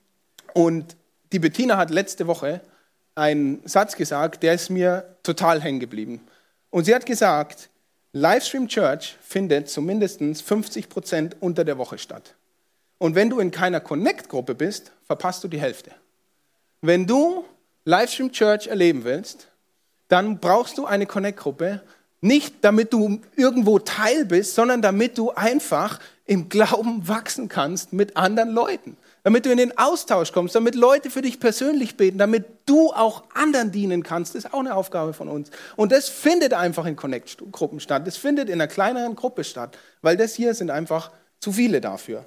[0.53, 0.95] Und
[1.31, 2.61] die Bettina hat letzte Woche
[3.15, 6.21] einen Satz gesagt, der ist mir total hängen geblieben.
[6.69, 7.69] Und sie hat gesagt,
[8.13, 12.35] Livestream Church findet zumindest 50 Prozent unter der Woche statt.
[12.97, 15.91] Und wenn du in keiner Connect-Gruppe bist, verpasst du die Hälfte.
[16.81, 17.45] Wenn du
[17.85, 19.47] Livestream Church erleben willst,
[20.07, 21.81] dann brauchst du eine Connect-Gruppe,
[22.19, 28.17] nicht damit du irgendwo Teil bist, sondern damit du einfach im Glauben wachsen kannst mit
[28.17, 28.97] anderen Leuten.
[29.23, 33.23] Damit du in den Austausch kommst, damit Leute für dich persönlich beten, damit du auch
[33.33, 35.51] anderen dienen kannst, ist auch eine Aufgabe von uns.
[35.75, 38.07] Und das findet einfach in Connect-Gruppen statt.
[38.07, 42.25] Das findet in einer kleineren Gruppe statt, weil das hier sind einfach zu viele dafür.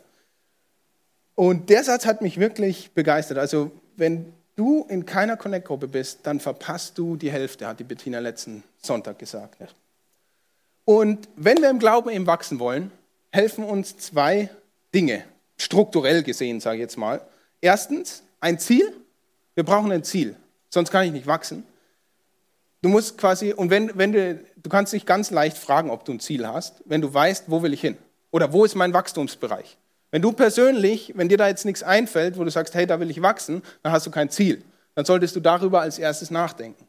[1.35, 3.39] Und der Satz hat mich wirklich begeistert.
[3.39, 8.21] Also wenn du in keiner Connect-Gruppe bist, dann verpasst du die Hälfte, hat die Bettina
[8.21, 9.57] letzten Sonntag gesagt.
[10.85, 12.93] Und wenn wir im Glauben eben wachsen wollen,
[13.35, 14.49] helfen uns zwei
[14.95, 15.25] Dinge,
[15.59, 17.21] strukturell gesehen, sage ich jetzt mal.
[17.61, 18.93] Erstens, ein Ziel.
[19.55, 20.37] Wir brauchen ein Ziel,
[20.71, 21.65] sonst kann ich nicht wachsen.
[22.83, 26.13] Du musst quasi, und wenn, wenn du, du kannst dich ganz leicht fragen, ob du
[26.13, 27.97] ein Ziel hast, wenn du weißt, wo will ich hin?
[28.31, 29.79] Oder wo ist mein Wachstumsbereich?
[30.11, 33.11] Wenn du persönlich, wenn dir da jetzt nichts einfällt, wo du sagst, hey, da will
[33.11, 34.63] ich wachsen, dann hast du kein Ziel.
[34.95, 36.87] Dann solltest du darüber als erstes nachdenken.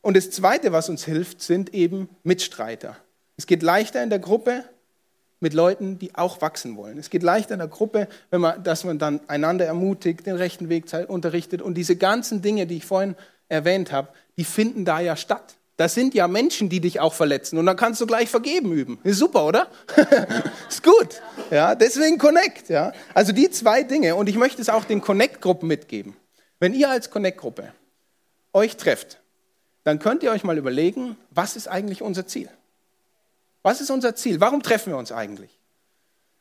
[0.00, 2.96] Und das Zweite, was uns hilft, sind eben Mitstreiter.
[3.36, 4.64] Es geht leichter in der Gruppe
[5.40, 6.98] mit Leuten, die auch wachsen wollen.
[6.98, 10.68] Es geht leichter in der Gruppe, wenn man, dass man dann einander ermutigt, den rechten
[10.68, 11.62] Weg unterrichtet.
[11.62, 13.14] Und diese ganzen Dinge, die ich vorhin
[13.48, 15.54] erwähnt habe, die finden da ja statt.
[15.76, 17.56] Das sind ja Menschen, die dich auch verletzen.
[17.56, 18.98] Und dann kannst du gleich vergeben üben.
[19.04, 19.68] Ist super, oder?
[20.68, 21.22] ist gut.
[21.52, 22.68] Ja, deswegen Connect.
[22.68, 22.92] Ja.
[23.14, 24.16] Also die zwei Dinge.
[24.16, 26.16] Und ich möchte es auch den Connect-Gruppen mitgeben.
[26.58, 27.72] Wenn ihr als Connect-Gruppe
[28.52, 29.20] euch trefft,
[29.84, 32.50] dann könnt ihr euch mal überlegen, was ist eigentlich unser Ziel?
[33.68, 34.40] Was ist unser Ziel?
[34.40, 35.50] Warum treffen wir uns eigentlich?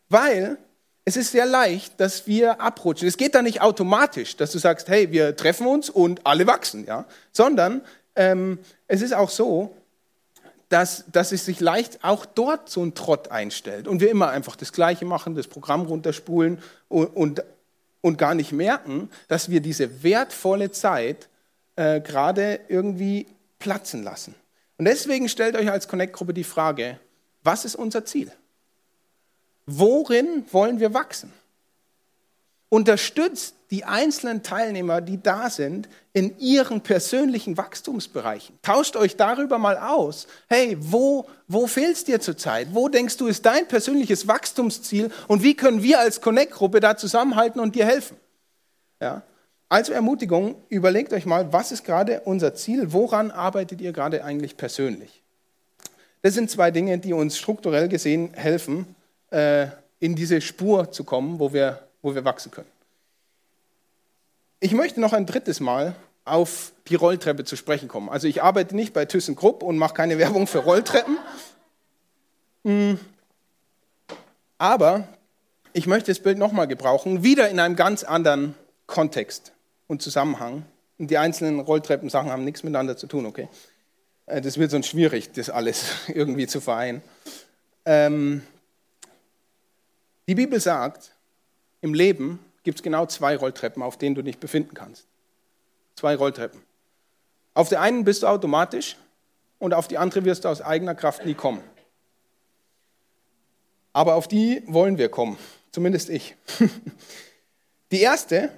[0.07, 0.57] Weil
[1.03, 3.05] es ist sehr leicht, dass wir abrutschen.
[3.05, 6.85] Es geht da nicht automatisch, dass du sagst, hey, wir treffen uns und alle wachsen,
[6.85, 7.81] ja, sondern
[8.15, 9.75] ähm, es ist auch so,
[10.69, 14.55] dass, dass es sich leicht auch dort so ein Trott einstellt und wir immer einfach
[14.55, 17.43] das Gleiche machen, das Programm runterspulen und, und,
[17.99, 21.27] und gar nicht merken, dass wir diese wertvolle Zeit
[21.75, 23.27] äh, gerade irgendwie
[23.59, 24.33] platzen lassen.
[24.77, 27.01] Und deswegen stellt euch als Connect-Gruppe die Frage,
[27.47, 28.31] was ist unser Ziel?
[29.65, 31.31] Worin wollen wir wachsen?
[32.69, 38.59] Unterstützt die einzelnen Teilnehmer, die da sind, in ihren persönlichen Wachstumsbereichen.
[38.61, 40.27] Tauscht euch darüber mal aus.
[40.47, 42.67] Hey, wo, wo fehlst es dir zurzeit?
[42.73, 45.09] Wo denkst du, ist dein persönliches Wachstumsziel?
[45.29, 48.17] Und wie können wir als Connect-Gruppe da zusammenhalten und dir helfen?
[49.01, 49.23] Ja?
[49.69, 52.91] Also Ermutigung, überlegt euch mal, was ist gerade unser Ziel?
[52.91, 55.23] Woran arbeitet ihr gerade eigentlich persönlich?
[56.27, 58.97] Das sind zwei Dinge, die uns strukturell gesehen helfen,
[59.31, 59.67] äh,
[60.01, 62.67] in diese Spur zu kommen, wo wir, wo wir wachsen können.
[64.59, 68.09] Ich möchte noch ein drittes Mal auf die Rolltreppe zu sprechen kommen.
[68.09, 71.17] Also ich arbeite nicht bei ThyssenKrupp und mache keine Werbung für Rolltreppen.
[72.65, 72.99] Hm.
[74.57, 75.07] Aber
[75.71, 78.53] ich möchte das Bild nochmal gebrauchen, wieder in einem ganz anderen
[78.85, 79.53] Kontext
[79.87, 80.65] und Zusammenhang.
[80.97, 83.47] Und die einzelnen Rolltreppensachen haben nichts miteinander zu tun, okay?
[84.27, 87.01] Äh, das wird sonst schwierig, das alles irgendwie zu vereinen.
[87.85, 88.43] Ähm,
[90.27, 91.11] die Bibel sagt,
[91.81, 95.07] im Leben gibt es genau zwei Rolltreppen, auf denen du dich befinden kannst.
[95.95, 96.61] Zwei Rolltreppen.
[97.53, 98.97] Auf der einen bist du automatisch
[99.57, 101.63] und auf die andere wirst du aus eigener Kraft nie kommen.
[103.93, 105.39] Aber auf die wollen wir kommen,
[105.71, 106.35] zumindest ich.
[107.91, 108.51] Die erste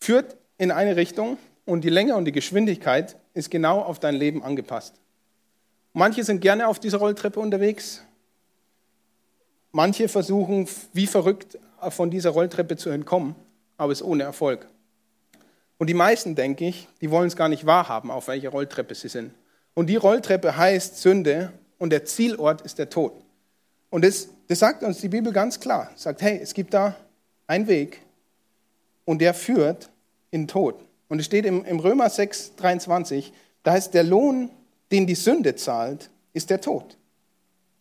[0.00, 4.42] führt in eine Richtung und die Länge und die Geschwindigkeit ist genau auf dein Leben
[4.42, 4.94] angepasst.
[5.92, 8.02] Manche sind gerne auf dieser Rolltreppe unterwegs.
[9.72, 11.58] Manche versuchen wie verrückt
[11.90, 13.34] von dieser Rolltreppe zu entkommen,
[13.76, 14.66] aber es ohne Erfolg.
[15.78, 19.08] Und die meisten, denke ich, die wollen es gar nicht wahrhaben, auf welcher Rolltreppe sie
[19.08, 19.34] sind.
[19.74, 23.12] Und die Rolltreppe heißt Sünde und der Zielort ist der Tod.
[23.90, 25.90] Und das, das sagt uns die Bibel ganz klar.
[25.96, 26.96] Sagt, hey, es gibt da
[27.46, 28.00] einen Weg
[29.04, 29.90] und der führt
[30.30, 30.86] in den Tod.
[31.08, 34.50] Und es steht im, im Römer 6, 23, da heißt, der Lohn,
[34.90, 36.96] den die Sünde zahlt, ist der Tod.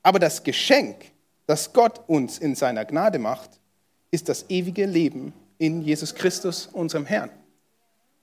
[0.03, 1.11] Aber das Geschenk,
[1.47, 3.49] das Gott uns in seiner Gnade macht,
[4.11, 7.29] ist das ewige Leben in Jesus Christus, unserem Herrn.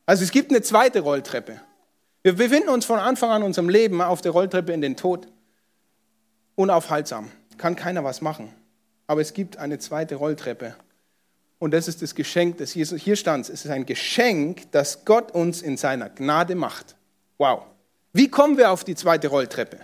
[0.06, 1.60] Also es gibt eine zweite Rolltreppe.
[2.22, 5.26] Wir befinden uns von Anfang an unserem Leben auf der Rolltreppe in den Tod.
[6.54, 7.30] Unaufhaltsam.
[7.58, 8.52] Kann keiner was machen.
[9.06, 10.74] Aber es gibt eine zweite Rolltreppe.
[11.62, 13.48] Und das ist das Geschenk, das Jesus hier stand.
[13.48, 16.96] Es ist ein Geschenk, das Gott uns in seiner Gnade macht.
[17.38, 17.62] Wow.
[18.12, 19.78] Wie kommen wir auf die zweite Rolltreppe?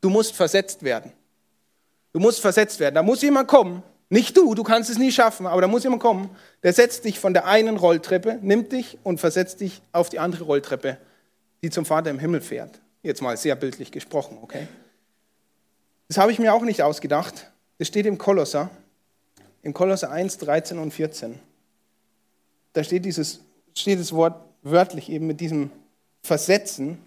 [0.00, 1.12] Du musst versetzt werden.
[2.12, 2.96] Du musst versetzt werden.
[2.96, 6.02] Da muss jemand kommen nicht du, du kannst es nie schaffen, aber da muss jemand
[6.02, 6.30] kommen,
[6.64, 10.42] der setzt dich von der einen Rolltreppe, nimmt dich und versetzt dich auf die andere
[10.42, 10.98] Rolltreppe,
[11.62, 12.80] die zum Vater im Himmel fährt.
[13.04, 14.66] Jetzt mal sehr bildlich gesprochen, okay?
[16.08, 17.52] Das habe ich mir auch nicht ausgedacht.
[17.78, 18.70] Das steht im Kolosser,
[19.64, 21.40] im Kolosser 1, 13 und 14.
[22.74, 23.40] Da steht, dieses,
[23.74, 25.70] steht das Wort wörtlich eben mit diesem
[26.22, 26.98] Versetzen.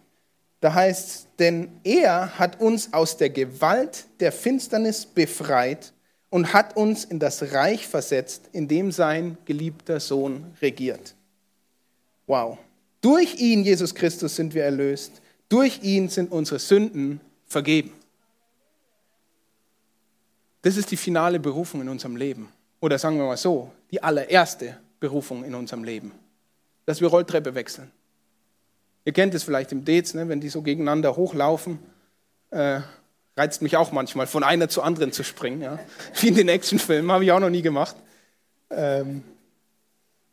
[0.59, 5.93] Da heißt denn er hat uns aus der Gewalt der Finsternis befreit
[6.29, 11.13] und hat uns in das Reich versetzt, in dem sein geliebter Sohn regiert.
[12.25, 12.57] Wow.
[13.01, 15.21] Durch ihn, Jesus Christus, sind wir erlöst.
[15.47, 17.93] Durch ihn sind unsere Sünden vergeben.
[20.67, 22.51] Das ist die finale Berufung in unserem Leben.
[22.81, 26.11] Oder sagen wir mal so, die allererste Berufung in unserem Leben.
[26.85, 27.89] Dass wir Rolltreppe wechseln.
[29.05, 31.79] Ihr kennt es vielleicht im Dates, ne, wenn die so gegeneinander hochlaufen.
[32.49, 32.81] Äh,
[33.37, 35.61] Reizt mich auch manchmal, von einer zu anderen zu springen.
[35.61, 35.79] Ja.
[36.19, 37.95] Wie in den Actionfilmen, habe ich auch noch nie gemacht.
[38.69, 39.23] Ähm,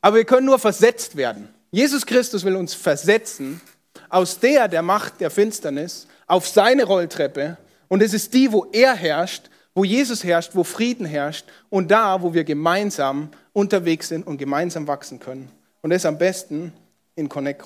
[0.00, 1.48] aber wir können nur versetzt werden.
[1.70, 3.60] Jesus Christus will uns versetzen
[4.08, 7.56] aus der der Macht der Finsternis auf seine Rolltreppe.
[7.86, 12.22] Und es ist die, wo er herrscht, wo Jesus herrscht, wo Frieden herrscht und da,
[12.22, 15.50] wo wir gemeinsam unterwegs sind und gemeinsam wachsen können.
[15.82, 16.72] Und das am besten
[17.16, 17.62] in Connect-Gruppen.